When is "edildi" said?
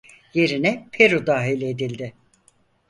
1.61-2.13